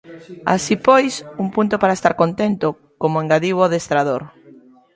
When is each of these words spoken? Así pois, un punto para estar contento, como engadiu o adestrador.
Así 0.55 0.75
pois, 0.87 1.13
un 1.43 1.47
punto 1.55 1.75
para 1.81 1.97
estar 1.97 2.13
contento, 2.21 2.67
como 3.01 3.21
engadiu 3.23 3.55
o 3.57 3.65
adestrador. 3.67 4.21